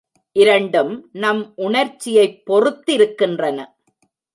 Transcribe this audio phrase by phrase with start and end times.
[0.31, 1.09] இரண்டும்
[1.11, 3.65] நம் உணர்ச்சியைப் பொறுத்திருக்கின்றன.